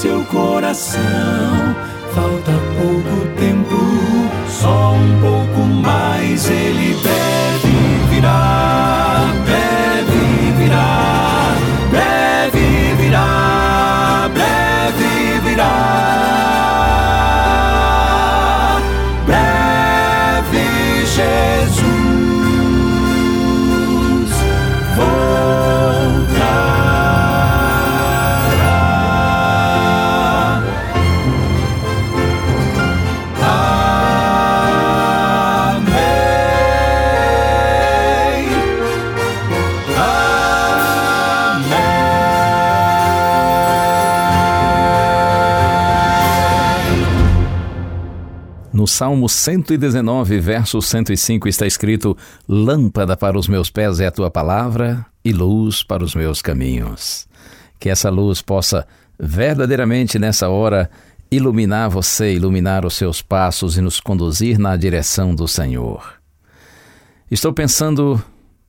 seu 0.00 0.24
coração, 0.24 1.02
falta 2.14 2.52
pouco 2.78 3.26
tempo, 3.38 3.76
só 4.48 4.94
um 4.94 5.20
pouco 5.20 5.39
Salmo 48.90 49.28
119, 49.28 50.40
verso 50.40 50.82
105 50.82 51.48
está 51.48 51.64
escrito: 51.64 52.16
Lâmpada 52.48 53.16
para 53.16 53.38
os 53.38 53.46
meus 53.46 53.70
pés 53.70 54.00
é 54.00 54.08
a 54.08 54.10
tua 54.10 54.30
palavra 54.30 55.06
e 55.24 55.32
luz 55.32 55.84
para 55.84 56.02
os 56.02 56.14
meus 56.14 56.42
caminhos. 56.42 57.26
Que 57.78 57.88
essa 57.88 58.10
luz 58.10 58.42
possa 58.42 58.86
verdadeiramente 59.18 60.18
nessa 60.18 60.48
hora 60.48 60.90
iluminar 61.30 61.88
você, 61.88 62.34
iluminar 62.34 62.84
os 62.84 62.94
seus 62.94 63.22
passos 63.22 63.78
e 63.78 63.80
nos 63.80 64.00
conduzir 64.00 64.58
na 64.58 64.76
direção 64.76 65.34
do 65.36 65.46
Senhor. 65.46 66.14
Estou 67.30 67.52
pensando 67.52 68.22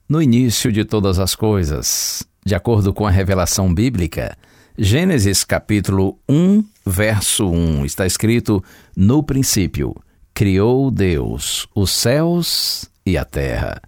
no 0.08 0.22
início 0.22 0.70
de 0.70 0.84
todas 0.84 1.18
as 1.18 1.34
coisas, 1.34 2.22
de 2.46 2.54
acordo 2.54 2.94
com 2.94 3.04
a 3.04 3.10
revelação 3.10 3.74
bíblica. 3.74 4.38
Gênesis 4.78 5.42
capítulo 5.42 6.16
1, 6.28 6.64
verso 6.86 7.50
1, 7.50 7.84
está 7.84 8.06
escrito: 8.06 8.62
No 8.96 9.22
princípio 9.22 9.94
criou 10.34 10.90
Deus 10.90 11.66
os 11.74 11.90
céus 11.90 12.90
e 13.04 13.16
a 13.16 13.24
terra. 13.24 13.80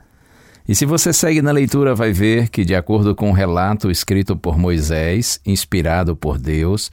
E 0.67 0.75
se 0.75 0.87
você 0.87 1.13
segue 1.13 1.43
na 1.43 1.53
leitura, 1.53 1.95
vai 1.95 2.13
ver 2.13 2.49
que, 2.49 2.65
de 2.65 2.75
acordo 2.75 3.15
com 3.15 3.31
o 3.31 3.35
relato 3.35 3.91
escrito 3.91 4.35
por 4.35 4.59
Moisés, 4.59 5.39
inspirado 5.45 6.17
por 6.17 6.39
Deus, 6.39 6.91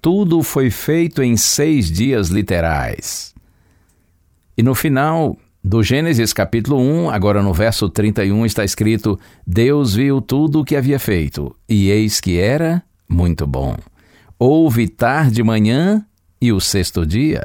tudo 0.00 0.42
foi 0.42 0.70
feito 0.70 1.22
em 1.22 1.36
seis 1.36 1.90
dias 1.90 2.28
literais. 2.28 3.34
E 4.56 4.62
no 4.62 4.74
final 4.74 5.36
do 5.64 5.82
Gênesis 5.82 6.32
capítulo 6.32 6.78
1, 6.78 7.10
agora 7.10 7.42
no 7.42 7.52
verso 7.52 7.88
31, 7.88 8.46
está 8.46 8.64
escrito: 8.64 9.18
Deus 9.46 9.94
viu 9.94 10.20
tudo 10.20 10.60
o 10.60 10.64
que 10.64 10.76
havia 10.76 10.98
feito, 10.98 11.54
e 11.68 11.90
eis 11.90 12.20
que 12.20 12.38
era 12.38 12.82
muito 13.08 13.46
bom. 13.46 13.76
Houve 14.38 14.88
tarde 14.88 15.36
de 15.36 15.42
manhã 15.42 16.04
e 16.40 16.52
o 16.52 16.60
sexto 16.60 17.06
dia. 17.06 17.44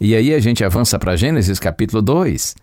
E 0.00 0.14
aí 0.14 0.34
a 0.34 0.40
gente 0.40 0.64
avança 0.64 0.98
para 0.98 1.16
Gênesis 1.16 1.58
capítulo 1.58 2.02
2. 2.02 2.56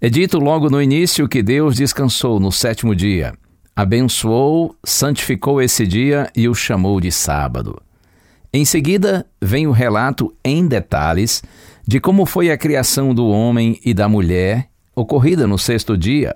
É 0.00 0.08
dito 0.08 0.38
logo 0.38 0.70
no 0.70 0.80
início 0.80 1.28
que 1.28 1.42
Deus 1.42 1.76
descansou 1.76 2.38
no 2.38 2.52
sétimo 2.52 2.94
dia, 2.94 3.34
abençoou, 3.74 4.76
santificou 4.84 5.60
esse 5.60 5.86
dia 5.86 6.30
e 6.36 6.48
o 6.48 6.54
chamou 6.54 7.00
de 7.00 7.10
sábado. 7.10 7.80
Em 8.52 8.64
seguida, 8.64 9.26
vem 9.42 9.66
o 9.66 9.72
relato 9.72 10.32
em 10.44 10.66
detalhes 10.66 11.42
de 11.86 11.98
como 11.98 12.24
foi 12.24 12.50
a 12.50 12.56
criação 12.56 13.12
do 13.12 13.26
homem 13.26 13.80
e 13.84 13.92
da 13.92 14.08
mulher 14.08 14.68
ocorrida 14.94 15.46
no 15.46 15.58
sexto 15.58 15.98
dia. 15.98 16.34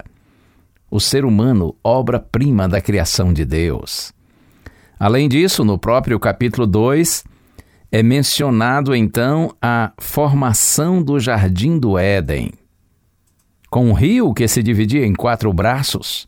O 0.91 1.01
ser 1.01 1.25
humano, 1.25 1.75
obra-prima 1.83 2.69
da 2.69 2.81
criação 2.81 3.33
de 3.33 3.45
Deus. 3.45 4.13
Além 4.99 5.29
disso, 5.29 5.65
no 5.65 5.79
próprio 5.79 6.19
capítulo 6.21 6.67
2, 6.67 7.25
é 7.93 8.03
mencionado 8.03 8.97
então 8.97 9.55
a 9.61 9.93
formação 9.99 11.03
do 11.03 11.21
jardim 11.21 11.79
do 11.79 11.99
Éden, 11.99 12.51
com 13.71 13.91
um 13.91 13.93
rio 13.93 14.33
que 14.33 14.49
se 14.49 14.63
dividia 14.63 15.05
em 15.05 15.13
quatro 15.13 15.53
braços. 15.53 16.27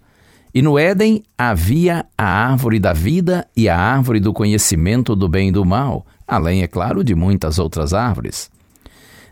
E 0.53 0.61
no 0.61 0.79
Éden 0.79 1.23
havia 1.39 2.05
a 2.19 2.25
árvore 2.25 2.79
da 2.79 2.93
vida 2.93 3.49
e 3.57 3.67
a 3.67 3.79
árvore 3.79 4.21
do 4.21 4.33
conhecimento 4.33 5.17
do 5.17 5.27
bem 5.27 5.49
e 5.49 5.53
do 5.53 5.65
mal, 5.65 6.07
além, 6.29 6.63
é 6.63 6.67
claro, 6.67 7.03
de 7.03 7.15
muitas 7.15 7.59
outras 7.59 7.95
árvores. 7.95 8.51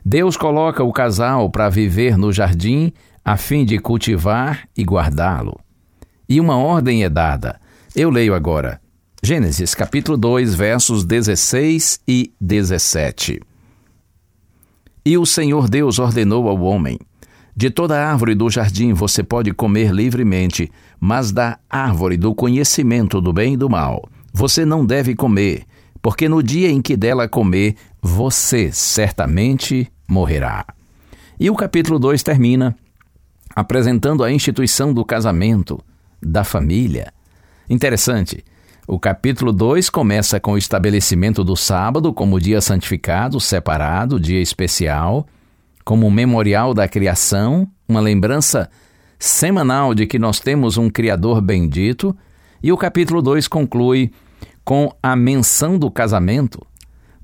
Deus 0.04 0.34
coloca 0.34 0.82
o 0.82 0.92
casal 0.92 1.50
para 1.50 1.68
viver 1.68 2.16
no 2.16 2.32
jardim 2.32 2.92
a 3.22 3.36
fim 3.36 3.64
de 3.64 3.78
cultivar 3.78 4.66
e 4.76 4.82
guardá-lo. 4.82 5.60
E 6.26 6.40
uma 6.40 6.56
ordem 6.56 7.04
é 7.04 7.10
dada. 7.10 7.60
Eu 7.94 8.08
leio 8.08 8.34
agora. 8.34 8.81
Gênesis 9.24 9.72
capítulo 9.72 10.18
2, 10.18 10.52
versos 10.56 11.04
16 11.04 12.00
e 12.08 12.32
17. 12.40 13.40
E 15.06 15.16
o 15.16 15.24
Senhor 15.24 15.68
Deus 15.68 16.00
ordenou 16.00 16.48
ao 16.48 16.60
homem: 16.62 16.98
De 17.54 17.70
toda 17.70 18.04
árvore 18.04 18.34
do 18.34 18.50
jardim 18.50 18.92
você 18.92 19.22
pode 19.22 19.54
comer 19.54 19.92
livremente, 19.92 20.72
mas 20.98 21.30
da 21.30 21.56
árvore 21.70 22.16
do 22.16 22.34
conhecimento 22.34 23.20
do 23.20 23.32
bem 23.32 23.54
e 23.54 23.56
do 23.56 23.70
mal 23.70 24.02
você 24.34 24.64
não 24.64 24.84
deve 24.84 25.14
comer, 25.14 25.66
porque 26.02 26.28
no 26.28 26.42
dia 26.42 26.68
em 26.68 26.82
que 26.82 26.96
dela 26.96 27.28
comer, 27.28 27.76
você 28.02 28.72
certamente 28.72 29.88
morrerá. 30.08 30.66
E 31.38 31.48
o 31.48 31.54
capítulo 31.54 32.00
2 32.00 32.24
termina 32.24 32.76
apresentando 33.54 34.24
a 34.24 34.32
instituição 34.32 34.92
do 34.92 35.04
casamento, 35.04 35.78
da 36.20 36.42
família. 36.42 37.12
Interessante. 37.70 38.42
O 38.92 39.00
capítulo 39.00 39.54
2 39.54 39.88
começa 39.88 40.38
com 40.38 40.52
o 40.52 40.58
estabelecimento 40.58 41.42
do 41.42 41.56
sábado 41.56 42.12
como 42.12 42.38
dia 42.38 42.60
santificado, 42.60 43.40
separado, 43.40 44.20
dia 44.20 44.38
especial, 44.38 45.26
como 45.82 46.06
um 46.06 46.10
memorial 46.10 46.74
da 46.74 46.86
criação, 46.86 47.66
uma 47.88 48.00
lembrança 48.00 48.68
semanal 49.18 49.94
de 49.94 50.06
que 50.06 50.18
nós 50.18 50.40
temos 50.40 50.76
um 50.76 50.90
Criador 50.90 51.40
bendito, 51.40 52.14
e 52.62 52.70
o 52.70 52.76
capítulo 52.76 53.22
2 53.22 53.48
conclui 53.48 54.12
com 54.62 54.94
a 55.02 55.16
menção 55.16 55.78
do 55.78 55.90
casamento, 55.90 56.60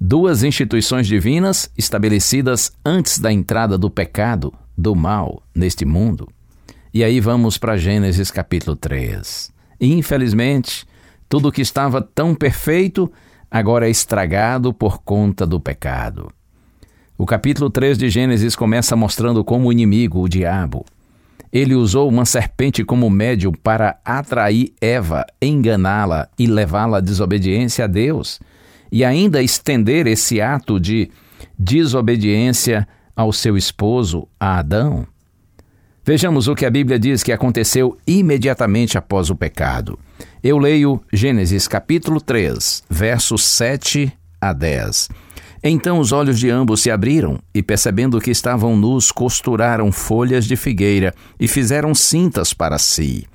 duas 0.00 0.42
instituições 0.42 1.06
divinas 1.06 1.70
estabelecidas 1.76 2.72
antes 2.82 3.18
da 3.18 3.30
entrada 3.30 3.76
do 3.76 3.90
pecado, 3.90 4.54
do 4.74 4.96
mal, 4.96 5.42
neste 5.54 5.84
mundo. 5.84 6.30
E 6.94 7.04
aí 7.04 7.20
vamos 7.20 7.58
para 7.58 7.76
Gênesis 7.76 8.30
capítulo 8.30 8.74
3. 8.74 9.52
Infelizmente, 9.78 10.88
tudo 11.28 11.52
que 11.52 11.62
estava 11.62 12.00
tão 12.00 12.34
perfeito 12.34 13.10
agora 13.50 13.86
é 13.86 13.90
estragado 13.90 14.72
por 14.72 15.02
conta 15.02 15.46
do 15.46 15.60
pecado. 15.60 16.30
O 17.16 17.26
capítulo 17.26 17.68
3 17.68 17.98
de 17.98 18.08
Gênesis 18.08 18.54
começa 18.54 18.94
mostrando 18.94 19.44
como 19.44 19.68
o 19.68 19.72
inimigo, 19.72 20.20
o 20.20 20.28
diabo, 20.28 20.84
ele 21.52 21.74
usou 21.74 22.08
uma 22.08 22.24
serpente 22.24 22.84
como 22.84 23.08
médium 23.08 23.52
para 23.52 23.98
atrair 24.04 24.72
Eva, 24.80 25.24
enganá-la 25.40 26.28
e 26.38 26.46
levá-la 26.46 26.98
à 26.98 27.00
desobediência 27.00 27.84
a 27.84 27.88
Deus, 27.88 28.38
e 28.92 29.04
ainda 29.04 29.42
estender 29.42 30.06
esse 30.06 30.40
ato 30.40 30.78
de 30.78 31.10
desobediência 31.58 32.86
ao 33.16 33.32
seu 33.32 33.56
esposo, 33.56 34.28
a 34.38 34.58
Adão. 34.58 35.06
Vejamos 36.04 36.48
o 36.48 36.54
que 36.54 36.64
a 36.64 36.70
Bíblia 36.70 36.98
diz 36.98 37.22
que 37.22 37.32
aconteceu 37.32 37.96
imediatamente 38.06 38.96
após 38.96 39.30
o 39.30 39.36
pecado. 39.36 39.98
Eu 40.42 40.56
leio 40.56 41.00
Gênesis 41.12 41.66
capítulo 41.66 42.20
3, 42.20 42.84
versos 42.88 43.42
7 43.42 44.12
a 44.40 44.52
10. 44.52 45.08
Então 45.64 45.98
os 45.98 46.12
olhos 46.12 46.38
de 46.38 46.48
ambos 46.48 46.80
se 46.80 46.92
abriram, 46.92 47.40
e 47.52 47.60
percebendo 47.60 48.20
que 48.20 48.30
estavam 48.30 48.76
nus, 48.76 49.10
costuraram 49.10 49.90
folhas 49.90 50.44
de 50.44 50.54
figueira 50.54 51.12
e 51.40 51.48
fizeram 51.48 51.92
cintas 51.92 52.54
para 52.54 52.78
si. 52.78 53.26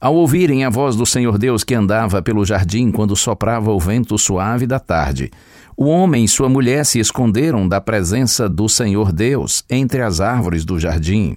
Ao 0.00 0.16
ouvirem 0.16 0.64
a 0.64 0.68
voz 0.68 0.96
do 0.96 1.06
Senhor 1.06 1.38
Deus 1.38 1.62
que 1.62 1.76
andava 1.76 2.20
pelo 2.20 2.44
jardim 2.44 2.90
quando 2.90 3.14
soprava 3.14 3.70
o 3.70 3.78
vento 3.78 4.18
suave 4.18 4.66
da 4.66 4.80
tarde, 4.80 5.30
o 5.76 5.84
homem 5.84 6.24
e 6.24 6.28
sua 6.28 6.48
mulher 6.48 6.84
se 6.84 6.98
esconderam 6.98 7.68
da 7.68 7.80
presença 7.80 8.48
do 8.48 8.68
Senhor 8.68 9.12
Deus 9.12 9.62
entre 9.70 10.02
as 10.02 10.20
árvores 10.20 10.64
do 10.64 10.76
jardim. 10.76 11.36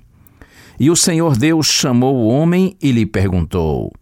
E 0.79 0.89
o 0.89 0.95
Senhor 0.95 1.37
Deus 1.37 1.67
chamou 1.67 2.15
o 2.15 2.27
homem 2.27 2.75
e 2.81 2.91
lhe 2.91 3.05
perguntou: 3.05 3.93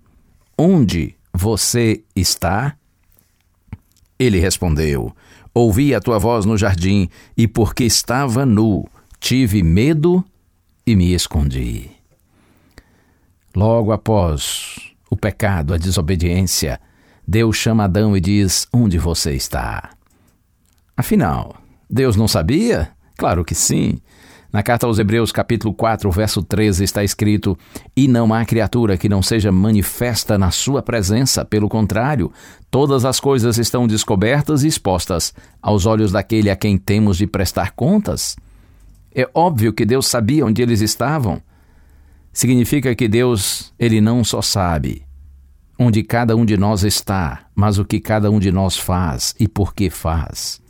Onde 0.58 1.16
você 1.34 2.04
está? 2.16 2.76
Ele 4.20 4.40
respondeu: 4.40 5.16
Ouvi 5.54 5.94
a 5.94 6.00
tua 6.00 6.20
voz 6.20 6.46
no 6.46 6.58
jardim, 6.58 7.10
e 7.36 7.48
porque 7.48 7.84
estava 7.84 8.46
nu, 8.46 8.88
tive 9.20 9.64
medo 9.64 10.24
e 10.86 10.96
me 10.96 11.14
escondi. 11.14 11.92
Logo 13.56 13.92
após 13.92 14.94
o 15.10 15.16
pecado, 15.16 15.74
a 15.74 15.78
desobediência, 15.78 16.80
Deus 17.28 17.56
chama 17.56 17.86
Adão 17.86 18.16
e 18.16 18.22
diz: 18.22 18.68
Onde 18.74 18.98
você 18.98 19.34
está? 19.34 19.92
Afinal, 20.96 21.56
Deus 21.90 22.16
não 22.16 22.28
sabia? 22.28 22.92
Claro 23.18 23.46
que 23.46 23.56
sim. 23.56 24.00
Na 24.54 24.62
carta 24.62 24.86
aos 24.86 25.00
Hebreus, 25.00 25.32
capítulo 25.32 25.74
4, 25.74 26.12
verso 26.12 26.44
13, 26.44 26.84
está 26.84 27.04
escrito: 27.04 27.58
E 27.96 28.08
não 28.08 28.32
há 28.32 28.46
criatura 28.46 28.96
que 28.96 29.10
não 29.10 29.20
seja 29.24 29.52
manifesta 29.52 30.38
na 30.38 30.52
sua 30.52 30.84
presença, 30.84 31.44
pelo 31.44 31.68
contrário, 31.68 32.32
todas 32.70 33.04
as 33.04 33.20
coisas 33.20 33.58
estão 33.58 33.88
descobertas 33.88 34.64
e 34.64 34.68
expostas 34.68 35.34
aos 35.60 35.88
olhos 35.88 36.12
daquele 36.12 36.52
a 36.52 36.56
quem 36.56 36.78
temos 36.78 37.18
de 37.18 37.26
prestar 37.26 37.72
contas. 37.72 38.36
É 39.16 39.28
óbvio 39.34 39.74
que 39.74 39.86
Deus 39.86 40.06
sabia 40.06 40.46
onde 40.46 40.62
eles 40.62 40.82
estavam. 40.82 41.42
Significa 42.32 42.94
que 42.94 43.08
Deus, 43.08 43.74
ele 43.80 44.00
não 44.00 44.24
só 44.24 44.40
sabe 44.40 45.04
onde 45.80 46.04
cada 46.04 46.36
um 46.36 46.46
de 46.46 46.56
nós 46.58 46.84
está, 46.84 47.48
mas 47.56 47.80
o 47.80 47.86
que 47.86 48.00
cada 48.00 48.30
um 48.30 48.38
de 48.38 48.52
nós 48.52 48.78
faz 48.78 49.34
e 49.40 49.48
por 49.48 49.74
que 49.74 49.90
faz. 49.90 50.62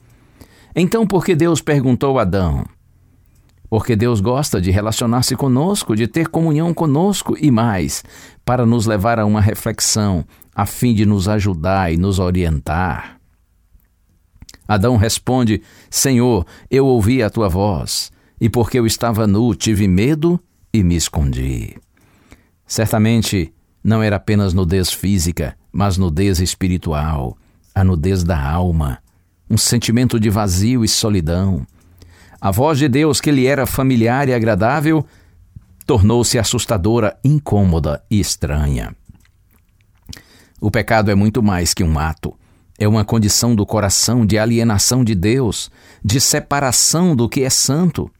Então, 0.73 1.05
por 1.05 1.25
que 1.25 1.35
Deus 1.35 1.61
perguntou 1.61 2.17
a 2.17 2.21
Adão? 2.21 2.63
Porque 3.73 3.95
Deus 3.95 4.21
gosta 4.21 4.61
de 4.61 4.69
relacionar-se 4.69 5.35
conosco, 5.35 5.95
de 5.95 6.07
ter 6.07 6.27
comunhão 6.27 6.75
conosco 6.75 7.35
e 7.41 7.49
mais, 7.49 8.03
para 8.45 8.67
nos 8.67 8.85
levar 8.85 9.17
a 9.17 9.25
uma 9.25 9.41
reflexão, 9.41 10.23
a 10.53 10.63
fim 10.63 10.93
de 10.93 11.07
nos 11.07 11.27
ajudar 11.27 11.91
e 11.91 11.97
nos 11.97 12.19
orientar. 12.19 13.17
Adão 14.67 14.95
responde: 14.95 15.63
Senhor, 15.89 16.45
eu 16.69 16.85
ouvi 16.85 17.23
a 17.23 17.31
tua 17.31 17.49
voz, 17.49 18.11
e 18.39 18.47
porque 18.47 18.77
eu 18.77 18.85
estava 18.85 19.25
nu, 19.25 19.55
tive 19.55 19.87
medo 19.87 20.39
e 20.71 20.83
me 20.83 20.95
escondi. 20.95 21.75
Certamente 22.67 23.51
não 23.83 24.03
era 24.03 24.17
apenas 24.17 24.53
nudez 24.53 24.93
física, 24.93 25.57
mas 25.71 25.97
nudez 25.97 26.39
espiritual, 26.39 27.35
a 27.73 27.83
nudez 27.83 28.23
da 28.23 28.39
alma, 28.39 28.99
um 29.49 29.57
sentimento 29.57 30.19
de 30.19 30.29
vazio 30.29 30.85
e 30.85 30.87
solidão 30.87 31.65
a 32.43 32.51
voz 32.51 32.77
de 32.77 32.89
Deus, 32.89 33.21
que 33.21 33.31
lhe 33.31 33.45
era 33.47 33.65
familiar 33.65 34.27
e 34.27 34.33
agradável, 34.33 35.05
tornou-se 35.85 36.37
assustadora, 36.37 37.17
incômoda 37.23 38.03
e 38.11 38.19
estranha. 38.19 38.93
O 40.59 40.69
pecado 40.69 41.09
é 41.09 41.15
muito 41.15 41.41
mais 41.41 41.73
que 41.73 41.85
um 41.85 41.97
ato. 41.97 42.37
É 42.77 42.85
uma 42.85 43.05
condição 43.05 43.55
do 43.55 43.65
coração 43.65 44.25
de 44.25 44.37
alienação 44.37 45.05
de 45.05 45.15
Deus, 45.15 45.71
de 46.03 46.19
separação 46.19 47.15
do 47.15 47.29
que 47.29 47.43
é 47.43 47.49
santo. 47.49 48.11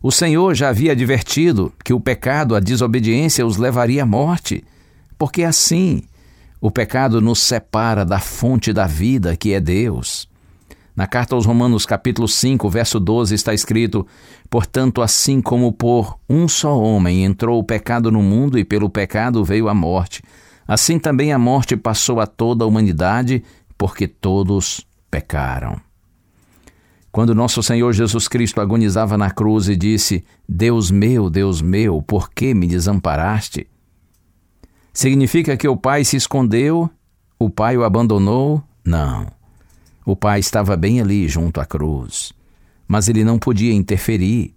O 0.00 0.12
Senhor 0.12 0.54
já 0.54 0.68
havia 0.68 0.92
advertido 0.92 1.72
que 1.84 1.92
o 1.92 1.98
pecado, 1.98 2.54
a 2.54 2.60
desobediência, 2.60 3.44
os 3.44 3.56
levaria 3.56 4.04
à 4.04 4.06
morte, 4.06 4.62
porque 5.18 5.42
assim 5.42 6.04
o 6.60 6.70
pecado 6.70 7.20
nos 7.20 7.40
separa 7.40 8.04
da 8.04 8.20
fonte 8.20 8.72
da 8.72 8.86
vida 8.86 9.36
que 9.36 9.52
é 9.52 9.58
Deus. 9.58 10.27
Na 10.98 11.06
carta 11.06 11.36
aos 11.36 11.46
Romanos, 11.46 11.86
capítulo 11.86 12.26
5, 12.26 12.68
verso 12.68 12.98
12, 12.98 13.32
está 13.32 13.54
escrito: 13.54 14.04
Portanto, 14.50 15.00
assim 15.00 15.40
como 15.40 15.72
por 15.72 16.18
um 16.28 16.48
só 16.48 16.76
homem 16.76 17.24
entrou 17.24 17.60
o 17.60 17.62
pecado 17.62 18.10
no 18.10 18.20
mundo 18.20 18.58
e 18.58 18.64
pelo 18.64 18.90
pecado 18.90 19.44
veio 19.44 19.68
a 19.68 19.74
morte, 19.74 20.24
assim 20.66 20.98
também 20.98 21.32
a 21.32 21.38
morte 21.38 21.76
passou 21.76 22.18
a 22.18 22.26
toda 22.26 22.64
a 22.64 22.66
humanidade, 22.66 23.44
porque 23.78 24.08
todos 24.08 24.84
pecaram. 25.08 25.80
Quando 27.12 27.32
nosso 27.32 27.62
Senhor 27.62 27.92
Jesus 27.92 28.26
Cristo 28.26 28.60
agonizava 28.60 29.16
na 29.16 29.30
cruz 29.30 29.68
e 29.68 29.76
disse: 29.76 30.24
Deus 30.48 30.90
meu, 30.90 31.30
Deus 31.30 31.62
meu, 31.62 32.02
por 32.02 32.28
que 32.28 32.52
me 32.52 32.66
desamparaste? 32.66 33.68
Significa 34.92 35.56
que 35.56 35.68
o 35.68 35.76
Pai 35.76 36.04
se 36.04 36.16
escondeu? 36.16 36.90
O 37.38 37.48
Pai 37.48 37.76
o 37.76 37.84
abandonou? 37.84 38.60
Não. 38.84 39.37
O 40.08 40.16
pai 40.16 40.40
estava 40.40 40.74
bem 40.74 41.02
ali 41.02 41.28
junto 41.28 41.60
à 41.60 41.66
cruz, 41.66 42.32
mas 42.86 43.10
ele 43.10 43.22
não 43.22 43.38
podia 43.38 43.74
interferir, 43.74 44.54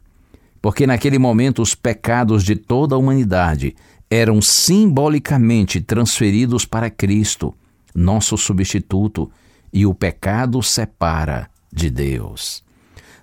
porque 0.62 0.88
naquele 0.88 1.20
momento 1.20 1.62
os 1.62 1.76
pecados 1.76 2.46
de 2.46 2.56
toda 2.56 2.96
a 2.96 2.98
humanidade 2.98 3.76
eram 4.10 4.42
simbolicamente 4.42 5.82
transferidos 5.82 6.64
para 6.64 6.90
Cristo, 6.90 7.54
nosso 7.94 8.38
substituto, 8.38 9.30
e 9.74 9.86
o 9.86 9.94
pecado 9.94 10.64
separa 10.64 11.50
de 11.70 11.90
Deus. 11.90 12.64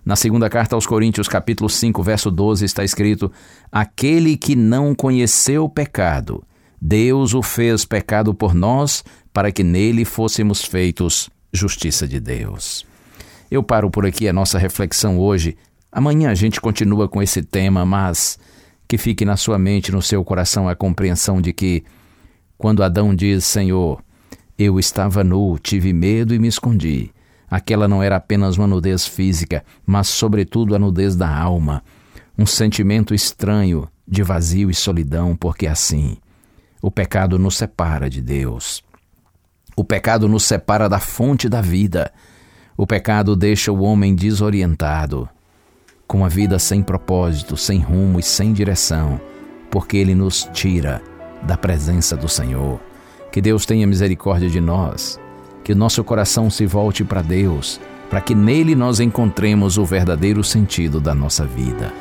Na 0.05 0.15
segunda 0.15 0.51
carta 0.51 0.75
aos 0.75 0.87
Coríntios, 0.87 1.29
capítulo 1.29 1.71
5, 1.71 2.03
verso 2.03 2.31
12, 2.31 2.63
está 2.63 2.85
escrito: 2.85 3.33
Aquele 3.73 4.37
que 4.37 4.55
não 4.55 4.95
conheceu 4.95 5.65
o 5.65 5.71
pecado, 5.71 6.45
Deus 6.79 7.33
o 7.33 7.41
fez 7.41 7.87
pecado 7.87 8.35
por 8.35 8.53
nós, 8.53 9.03
para 9.33 9.51
que 9.51 9.65
nele 9.65 10.05
fôssemos 10.05 10.63
feitos 10.63 11.31
justiça 11.53 12.07
de 12.07 12.21
Deus. 12.21 12.87
Eu 13.51 13.63
paro 13.63 13.91
por 13.91 14.05
aqui 14.05 14.29
a 14.29 14.33
nossa 14.33 14.59
reflexão 14.59 15.19
hoje. 15.19 15.57
Amanhã 15.91 16.31
a 16.31 16.35
gente 16.35 16.61
continua 16.61 17.09
com 17.09 17.23
esse 17.23 17.43
tema, 17.43 17.85
mas 17.85 18.39
que 18.87 18.99
fique 18.99 19.25
na 19.25 19.37
sua 19.37 19.59
mente, 19.59 19.93
no 19.93 20.03
seu 20.03 20.25
coração, 20.25 20.69
a 20.69 20.75
compreensão 20.75 21.41
de 21.41 21.53
que, 21.53 21.85
quando 22.57 22.83
Adão 22.83 23.15
diz: 23.15 23.45
Senhor, 23.45 24.03
eu 24.59 24.79
estava 24.79 25.23
nu, 25.25 25.59
tive 25.59 25.93
medo 25.93 26.35
e 26.35 26.39
me 26.39 26.49
escondi, 26.49 27.11
aquela 27.51 27.89
não 27.89 28.03
era 28.03 28.17
apenas 28.17 28.57
uma 28.57 28.67
nudez 28.67 29.07
física, 29.07 29.65
mas, 29.87 30.09
sobretudo, 30.09 30.75
a 30.75 30.79
nudez 30.79 31.17
da 31.17 31.35
alma, 31.35 31.83
um 32.37 32.47
sentimento 32.47 33.15
estranho 33.15 33.89
de 34.07 34.23
vazio 34.23 34.71
e 34.71 34.75
solidão, 34.75 35.37
porque 35.37 35.67
assim 35.67 36.17
o 36.81 36.91
pecado 36.91 37.39
nos 37.39 37.57
separa 37.57 38.09
de 38.09 38.21
Deus. 38.21 38.83
O 39.79 39.85
pecado 39.85 40.27
nos 40.27 40.43
separa 40.43 40.89
da 40.89 40.99
fonte 40.99 41.49
da 41.49 41.61
vida. 41.61 42.11
O 42.77 42.85
pecado 42.85 43.37
deixa 43.37 43.71
o 43.71 43.81
homem 43.81 44.13
desorientado, 44.13 45.29
com 46.05 46.25
a 46.25 46.29
vida 46.29 46.59
sem 46.59 46.83
propósito, 46.83 47.57
sem 47.57 47.79
rumo 47.79 48.19
e 48.19 48.23
sem 48.25 48.53
direção, 48.53 49.21
porque 49.71 49.97
ele 49.97 50.17
nos 50.17 50.51
tira 50.53 51.01
da 51.45 51.57
presença 51.57 52.17
do 52.17 52.29
Senhor. 52.29 52.81
Que 53.31 53.41
Deus 53.41 53.65
tenha 53.65 53.87
misericórdia 53.87 54.51
de 54.51 54.61
nós, 54.61 55.17
que 55.63 55.77
nosso 55.77 56.03
coração 56.03 56.51
se 56.51 56.67
volte 56.67 57.05
para 57.05 57.23
Deus, 57.23 57.81
para 58.11 58.21
que 58.21 58.35
nele 58.35 58.75
nós 58.75 58.99
encontremos 58.99 59.79
o 59.79 59.85
verdadeiro 59.85 60.43
sentido 60.43 61.01
da 61.01 61.15
nossa 61.15 61.47
vida. 61.47 61.93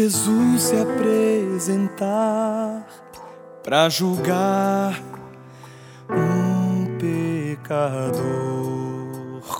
Jesus 0.00 0.62
se 0.62 0.76
apresentar 0.76 2.86
para 3.64 3.88
julgar 3.88 4.96
um 6.08 6.96
pecador 6.98 8.12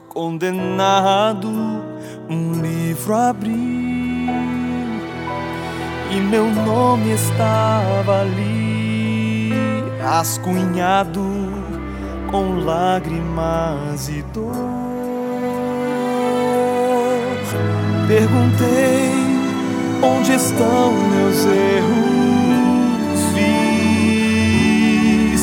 condenado, 0.08 1.50
um 2.30 2.52
livro 2.62 3.14
abriu 3.14 3.52
e 6.08 6.20
meu 6.30 6.48
nome 6.48 7.14
estava 7.14 8.20
ali, 8.20 9.50
rascunhado 10.00 11.26
com 12.30 12.60
lágrimas 12.60 14.08
e 14.08 14.22
dor. 14.32 14.54
Perguntei 18.06 19.27
Onde 20.02 20.32
estão 20.34 20.92
meus 20.92 21.44
erros? 21.44 23.20
Fiz 23.34 23.52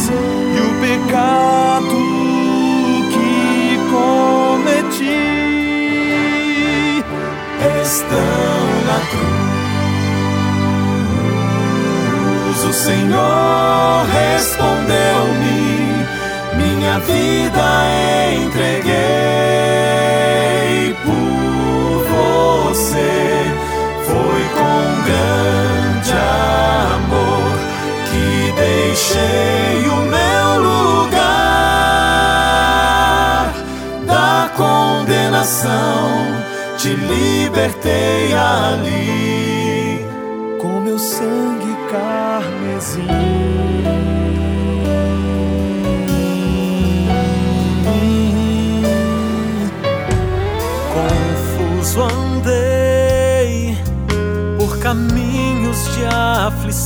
e 0.09 0.59
o 0.62 0.69
pecado 0.79 1.97
que 3.12 3.77
cometi. 3.91 5.35
estão 7.85 8.65
na 8.88 9.00
cruz. 9.09 9.35
O 12.63 12.74
Senhor 12.74 14.05
respondeu-me, 14.12 15.69
minha 16.55 17.00
vida 17.00 17.67
entreguei 18.43 18.95
por 21.03 22.05
você. 22.71 23.45
Grande 25.05 26.13
amor 26.95 27.53
que 28.09 28.53
deixei 28.55 29.88
o 29.88 29.97
meu 30.15 30.47
lugar. 30.63 31.35
Da 34.07 34.50
condenação 34.55 36.09
te 36.77 36.89
libertei 36.89 38.33
ali 38.33 39.25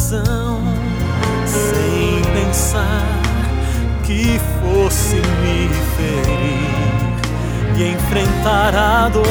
aflição, 0.09 0.59
sem 1.45 2.21
pensar 2.33 3.05
que 4.03 4.39
fosse 4.59 5.15
me 5.15 5.69
ferir 5.95 6.69
e 7.77 7.83
enfrentar 7.93 8.75
a 8.75 9.09
dor. 9.09 9.23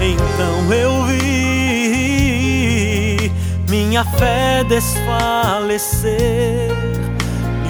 Então 0.00 0.72
eu 0.72 1.04
vi 1.04 2.12
minha 3.68 4.04
fé 4.04 4.62
desfalecer 4.64 6.12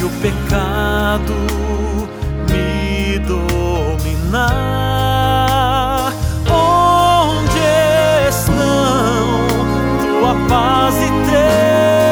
e 0.01 0.05
o 0.05 0.11
pecado 0.21 1.35
me 2.51 3.19
dominar. 3.21 4.55
Onde 6.51 7.61
estão 8.29 9.47
tua 10.01 10.35
paz 10.49 10.95
e 10.97 11.07
teu 11.31 12.04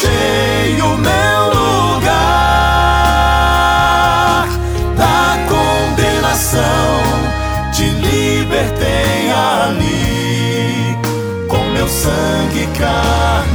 deixei 0.00 0.80
o 0.80 0.96
meu 0.96 1.50
lugar 1.54 2.08
da 4.96 5.38
condenação. 5.48 6.60
Te 7.72 7.84
libertei 7.84 9.30
ali 9.30 10.96
com 11.48 11.62
meu 11.72 11.88
sangue 11.88 12.66
carmesim. 12.78 13.49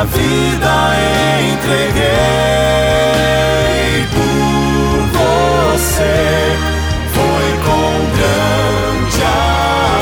Minha 0.00 0.04
vida 0.04 0.96
entreguei 1.52 2.06
por 4.12 5.00
você. 5.18 6.56
Foi 7.12 7.48
com 7.64 7.90
grande 8.16 9.22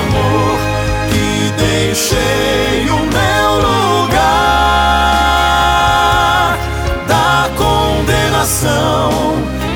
amor 0.01 0.59
que 1.11 1.29
deixei 1.59 2.79
o 2.91 2.99
meu 2.99 3.51
lugar 3.67 4.19
da 7.09 7.51
condenação. 7.57 9.11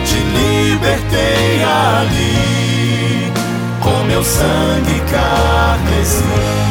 Te 0.05 0.19
libertei 0.19 1.65
ali 1.65 3.33
com 3.81 4.05
meu 4.05 4.23
sangue 4.23 5.03
carmesim. 5.11 6.62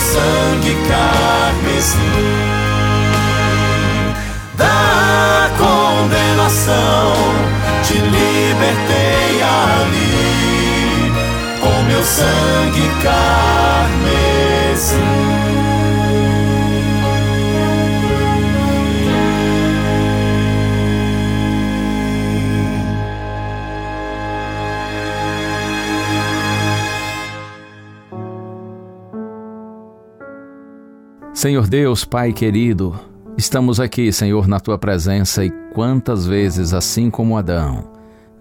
Sangue 0.00 0.76
carmesim. 0.88 1.98
Da 4.56 5.50
condenação, 5.58 7.12
te 7.84 7.94
libertei 7.94 9.42
ali 9.42 11.12
com 11.60 11.82
meu 11.84 12.02
sangue 12.02 12.90
carmesim. 13.02 14.00
Senhor 31.40 31.66
Deus, 31.66 32.04
Pai 32.04 32.34
querido, 32.34 33.00
estamos 33.34 33.80
aqui, 33.80 34.12
Senhor, 34.12 34.46
na 34.46 34.60
tua 34.60 34.76
presença 34.76 35.42
e 35.42 35.50
quantas 35.72 36.26
vezes, 36.26 36.74
assim 36.74 37.08
como 37.08 37.34
Adão, 37.34 37.92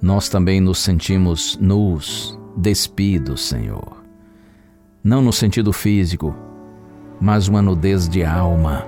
nós 0.02 0.28
também 0.28 0.60
nos 0.60 0.80
sentimos 0.80 1.58
nus, 1.62 2.38
despidos, 2.58 3.48
Senhor. 3.48 4.04
Não 5.02 5.22
no 5.22 5.32
sentido 5.32 5.72
físico, 5.72 6.36
mas 7.22 7.48
uma 7.48 7.62
nudez 7.62 8.10
de 8.10 8.22
alma. 8.22 8.86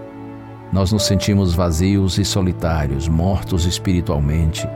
Nós 0.73 0.91
nos 0.91 1.03
sentimos 1.03 1.53
vazios 1.53 2.17
e 2.17 2.25
solitários, 2.25 3.07
mortos 3.07 3.65
espiritualmente, 3.65 4.67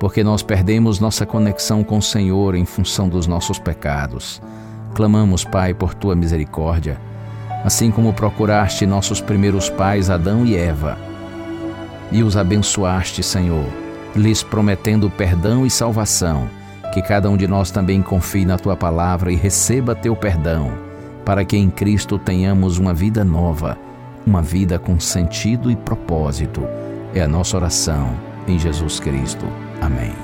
porque 0.00 0.24
nós 0.24 0.42
perdemos 0.42 0.98
nossa 0.98 1.24
conexão 1.24 1.84
com 1.84 1.98
o 1.98 2.02
Senhor 2.02 2.56
em 2.56 2.64
função 2.64 3.08
dos 3.08 3.28
nossos 3.28 3.56
pecados. 3.56 4.42
Clamamos, 4.96 5.44
Pai, 5.44 5.72
por 5.72 5.94
tua 5.94 6.16
misericórdia 6.16 7.13
assim 7.64 7.90
como 7.90 8.12
procuraste 8.12 8.84
nossos 8.84 9.20
primeiros 9.20 9.70
pais 9.70 10.10
Adão 10.10 10.44
e 10.44 10.54
Eva, 10.54 10.98
e 12.12 12.22
os 12.22 12.36
abençoaste, 12.36 13.22
Senhor, 13.22 13.66
lhes 14.14 14.42
prometendo 14.42 15.10
perdão 15.10 15.66
e 15.66 15.70
salvação, 15.70 16.48
que 16.92 17.02
cada 17.02 17.28
um 17.28 17.36
de 17.36 17.48
nós 17.48 17.70
também 17.70 18.00
confie 18.02 18.44
na 18.44 18.56
tua 18.56 18.76
palavra 18.76 19.32
e 19.32 19.36
receba 19.36 19.94
teu 19.94 20.14
perdão, 20.14 20.72
para 21.24 21.44
que 21.44 21.56
em 21.56 21.70
Cristo 21.70 22.18
tenhamos 22.18 22.78
uma 22.78 22.94
vida 22.94 23.24
nova, 23.24 23.76
uma 24.24 24.42
vida 24.42 24.78
com 24.78 25.00
sentido 25.00 25.70
e 25.70 25.76
propósito. 25.76 26.62
É 27.14 27.22
a 27.22 27.28
nossa 27.28 27.56
oração 27.56 28.14
em 28.46 28.58
Jesus 28.58 29.00
Cristo. 29.00 29.46
Amém. 29.80 30.23